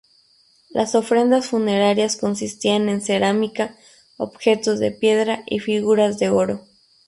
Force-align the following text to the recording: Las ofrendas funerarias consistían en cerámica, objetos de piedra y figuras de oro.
Las 0.71 0.95
ofrendas 0.95 1.45
funerarias 1.45 2.17
consistían 2.17 2.89
en 2.89 3.01
cerámica, 3.01 3.75
objetos 4.17 4.79
de 4.79 4.89
piedra 4.91 5.43
y 5.45 5.59
figuras 5.59 6.17
de 6.17 6.31
oro. 6.31 6.65